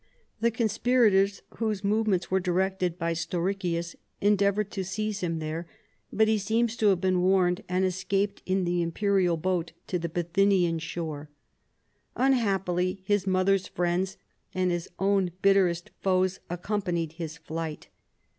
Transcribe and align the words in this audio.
The 0.39 0.49
conspirators, 0.49 1.43
whose 1.57 1.83
movements 1.83 2.31
were 2.31 2.39
directed 2.39 2.97
by 2.97 3.13
Stauracius, 3.13 3.95
endeavored 4.19 4.71
to 4.71 4.83
seize 4.83 5.19
him 5.19 5.37
there, 5.37 5.67
but 6.11 6.27
he 6.27 6.39
seems 6.39 6.75
to 6.77 6.87
have 6.87 6.99
been 6.99 7.21
warned, 7.21 7.63
and 7.69 7.85
escaped 7.85 8.41
in 8.47 8.63
the 8.63 8.81
imperial 8.81 9.37
boat 9.37 9.73
to 9.85 9.99
the 9.99 10.09
Bithynian 10.09 10.79
shore. 10.79 11.29
Unhappily 12.15 13.03
his 13.05 13.27
mother's 13.27 13.67
friends 13.67 14.17
and 14.55 14.71
his 14.71 14.89
own 14.97 15.33
bitterest 15.43 15.91
foes 16.01 16.39
accompanied 16.49 17.11
his 17.11 17.37
flight. 17.37 17.89